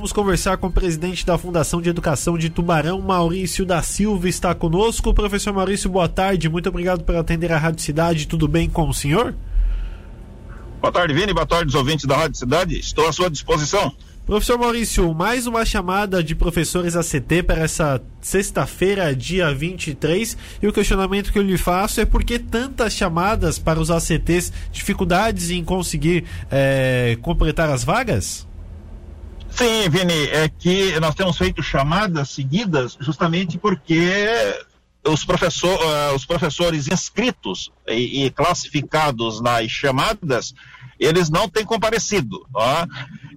[0.00, 4.54] Vamos conversar com o presidente da Fundação de Educação de Tubarão, Maurício da Silva, está
[4.54, 5.12] conosco.
[5.12, 6.48] Professor Maurício, boa tarde.
[6.48, 8.28] Muito obrigado por atender a Rádio Cidade.
[8.28, 9.34] Tudo bem com o senhor?
[10.80, 11.34] Boa tarde, Vini.
[11.34, 12.78] Boa tarde, os ouvintes da Rádio Cidade.
[12.78, 13.92] Estou à sua disposição.
[14.24, 20.36] Professor Maurício, mais uma chamada de professores ACT para essa sexta-feira, dia 23.
[20.62, 24.52] E o questionamento que eu lhe faço é por que tantas chamadas para os ACTs,
[24.70, 28.47] dificuldades em conseguir é, completar as vagas?
[29.50, 34.28] Sim, Vini, é que nós temos feito chamadas seguidas justamente porque
[35.06, 40.54] os, professor, uh, os professores inscritos e, e, classificados nas chamadas,
[40.98, 42.46] eles não têm comparecido.
[42.54, 42.86] Ó.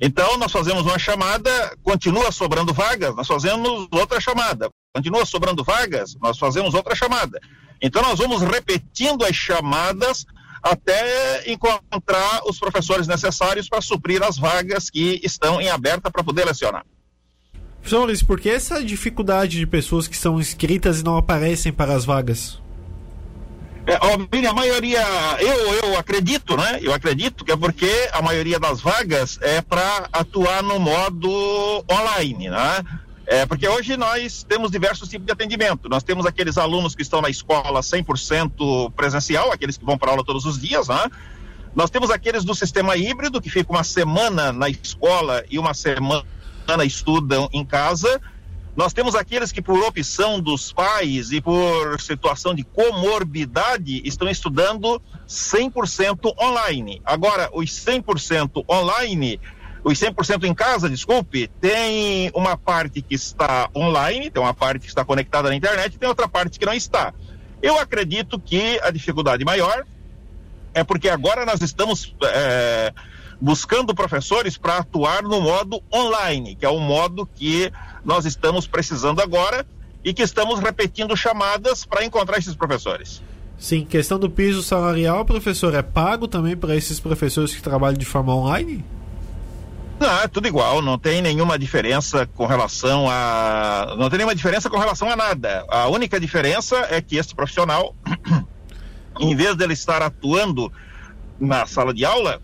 [0.00, 4.68] Então, nós fazemos uma chamada, continua sobrando vagas, nós fazemos outra chamada.
[4.94, 7.40] Continua sobrando vagas, nós fazemos outra chamada.
[7.80, 10.26] Então, nós vamos repetindo as chamadas
[10.62, 16.44] até encontrar os professores necessários para suprir as vagas que estão em aberta para poder
[16.44, 16.84] lecionar.
[17.80, 21.94] Professor Maurício, por que essa dificuldade de pessoas que são inscritas e não aparecem para
[21.94, 22.60] as vagas?
[23.86, 25.02] É, ó, a maioria,
[25.40, 26.78] eu, eu acredito, né?
[26.82, 32.50] Eu acredito que é porque a maioria das vagas é para atuar no modo online,
[32.50, 32.84] né?
[33.30, 35.88] É, porque hoje nós temos diversos tipos de atendimento.
[35.88, 40.24] Nós temos aqueles alunos que estão na escola 100% presencial, aqueles que vão para aula
[40.24, 41.08] todos os dias, né?
[41.72, 46.24] Nós temos aqueles do sistema híbrido, que fica uma semana na escola e uma semana
[46.84, 48.20] estudam em casa.
[48.74, 55.00] Nós temos aqueles que, por opção dos pais e por situação de comorbidade, estão estudando
[55.28, 57.00] 100% online.
[57.04, 59.38] Agora, os 100% online
[59.82, 64.88] os 100% em casa, desculpe, tem uma parte que está online, tem uma parte que
[64.88, 67.14] está conectada na internet, tem outra parte que não está.
[67.62, 69.84] Eu acredito que a dificuldade maior
[70.74, 72.92] é porque agora nós estamos é,
[73.40, 77.72] buscando professores para atuar no modo online, que é o modo que
[78.04, 79.66] nós estamos precisando agora
[80.04, 83.22] e que estamos repetindo chamadas para encontrar esses professores.
[83.58, 88.06] Sim, questão do piso salarial, professor, é pago também para esses professores que trabalham de
[88.06, 88.82] forma online?
[90.00, 93.94] Não, é tudo igual, não tem nenhuma diferença com relação a.
[93.98, 95.62] Não tem nenhuma diferença com relação a nada.
[95.68, 97.94] A única diferença é que este profissional,
[99.20, 100.72] em vez dele estar atuando
[101.38, 102.40] na sala de aula,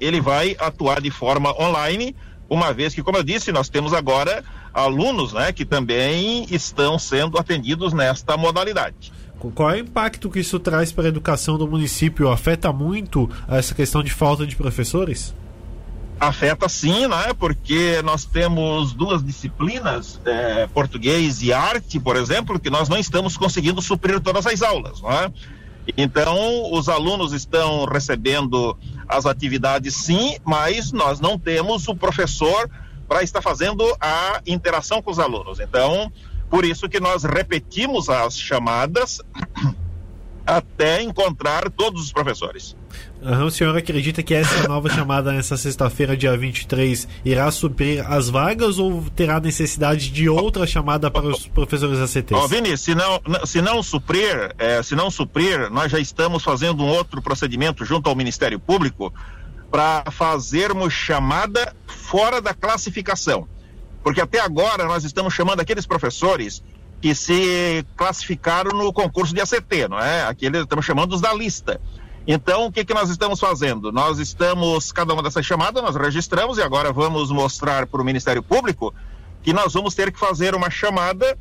[0.00, 2.16] ele vai atuar de forma online,
[2.48, 4.42] uma vez que, como eu disse, nós temos agora
[4.72, 9.12] alunos né, que também estão sendo atendidos nesta modalidade.
[9.54, 12.30] Qual é o impacto que isso traz para a educação do município?
[12.30, 15.34] Afeta muito essa questão de falta de professores?
[16.20, 17.32] Afeta sim, né?
[17.38, 23.38] Porque nós temos duas disciplinas, é, português e arte, por exemplo, que nós não estamos
[23.38, 25.32] conseguindo suprir todas as aulas, não é?
[25.96, 28.76] Então, os alunos estão recebendo
[29.08, 32.70] as atividades sim, mas nós não temos o professor
[33.08, 35.58] para estar fazendo a interação com os alunos.
[35.58, 36.12] Então,
[36.50, 39.20] por isso que nós repetimos as chamadas
[40.56, 42.76] até encontrar todos os professores.
[43.22, 48.28] Uhum, o senhor acredita que essa nova chamada nessa sexta-feira, dia 23, irá suprir as
[48.28, 52.32] vagas ou terá necessidade de outra chamada para os professores ACTs?
[52.32, 56.42] Ó, oh, Vini, se não, se não suprir, é, se não suprir, nós já estamos
[56.42, 59.12] fazendo um outro procedimento junto ao Ministério Público
[59.70, 63.46] para fazermos chamada fora da classificação.
[64.02, 66.62] Porque até agora nós estamos chamando aqueles professores
[67.00, 70.24] que se classificaram no concurso de ACT, não é?
[70.24, 71.80] Aqueles estamos chamando os da lista.
[72.26, 73.90] Então, o que, que nós estamos fazendo?
[73.90, 78.42] Nós estamos, cada uma dessas chamadas, nós registramos e agora vamos mostrar para o Ministério
[78.42, 78.94] Público
[79.42, 81.38] que nós vamos ter que fazer uma chamada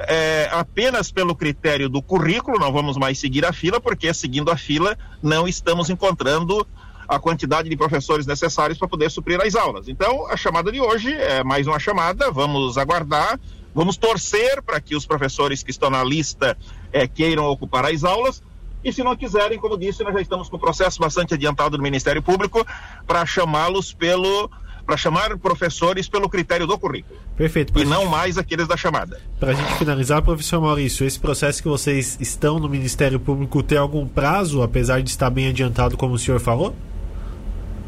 [0.00, 4.56] é, apenas pelo critério do currículo, não vamos mais seguir a fila, porque seguindo a
[4.56, 6.66] fila não estamos encontrando
[7.08, 9.88] a quantidade de professores necessários para poder suprir as aulas.
[9.88, 13.40] Então, a chamada de hoje é mais uma chamada, vamos aguardar,
[13.74, 16.56] vamos torcer para que os professores que estão na lista
[16.92, 18.42] é, queiram ocupar as aulas
[18.84, 21.82] e se não quiserem, como disse, nós já estamos com o processo bastante adiantado do
[21.82, 22.66] Ministério Público
[23.06, 24.50] para chamá-los pelo
[24.86, 27.20] para chamar professores pelo critério do currículo.
[27.36, 27.74] Perfeito.
[27.76, 27.88] E gente...
[27.90, 29.20] não mais aqueles da chamada.
[29.38, 33.76] Para a gente finalizar, professor Maurício, esse processo que vocês estão no Ministério Público tem
[33.76, 36.74] algum prazo, apesar de estar bem adiantado, como o senhor falou?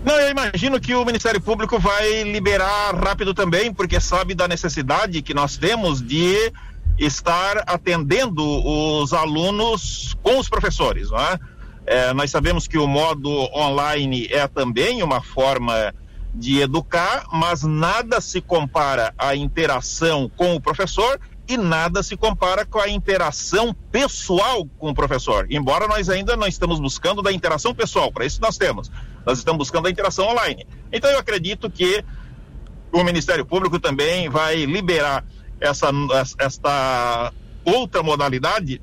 [0.05, 5.21] Não, eu imagino que o Ministério Público vai liberar rápido também, porque sabe da necessidade
[5.21, 6.53] que nós temos de
[6.99, 11.11] estar atendendo os alunos com os professores.
[11.11, 11.39] Não é?
[11.87, 15.95] É, nós sabemos que o modo online é também uma forma
[16.35, 21.21] de educar, mas nada se compara à interação com o professor
[21.51, 25.47] e nada se compara com a interação pessoal com o professor.
[25.51, 28.91] Embora nós ainda não estamos buscando da interação pessoal, para isso nós temos.
[29.27, 30.65] Nós estamos buscando a interação online.
[30.93, 32.05] Então eu acredito que
[32.93, 35.25] o Ministério Público também vai liberar
[35.61, 35.91] essa,
[36.39, 37.33] esta
[37.65, 38.81] outra modalidade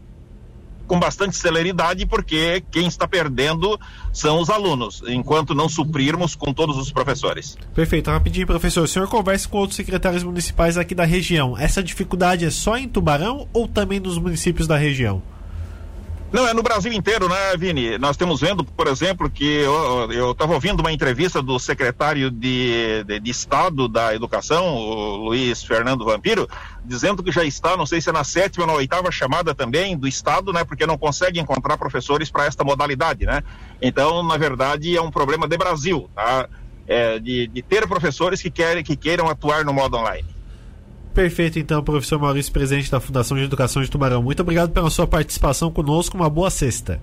[0.88, 3.80] com bastante celeridade, porque quem está perdendo
[4.12, 7.58] são os alunos, enquanto não suprirmos com todos os professores.
[7.76, 8.10] Perfeito.
[8.10, 8.84] Rapidinho, professor.
[8.84, 11.58] O senhor conversa com outros secretários municipais aqui da região.
[11.58, 15.22] Essa dificuldade é só em Tubarão ou também nos municípios da região?
[16.30, 17.98] Não, é no Brasil inteiro, né, Vini?
[17.98, 19.46] Nós temos vendo, por exemplo, que
[20.12, 25.64] eu estava ouvindo uma entrevista do secretário de, de, de, Estado da Educação, o Luiz
[25.64, 26.46] Fernando Vampiro,
[26.84, 29.98] dizendo que já está, não sei se é na sétima ou na oitava chamada também
[29.98, 33.42] do Estado, né, porque não consegue encontrar professores para esta modalidade, né?
[33.82, 36.50] Então, na verdade, é um problema de Brasil, tá?
[36.86, 40.37] É, de, de ter professores que, querem, que queiram atuar no modo online.
[41.18, 44.22] Perfeito, então, professor Maurício, presidente da Fundação de Educação de Tubarão.
[44.22, 46.16] Muito obrigado pela sua participação conosco.
[46.16, 47.02] Uma boa sexta.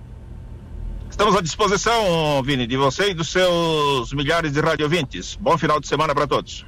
[1.11, 5.37] Estamos à disposição, Vini, de você e dos seus milhares de radiovintes.
[5.37, 6.63] Bom final de semana para todos.